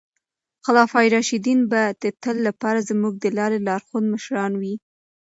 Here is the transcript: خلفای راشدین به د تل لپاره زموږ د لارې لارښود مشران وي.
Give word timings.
خلفای 0.65 1.07
راشدین 1.15 1.59
به 1.71 1.81
د 2.01 2.03
تل 2.21 2.37
لپاره 2.47 2.79
زموږ 2.89 3.13
د 3.19 3.25
لارې 3.37 3.57
لارښود 3.67 4.03
مشران 4.13 4.51
وي. 4.61 4.75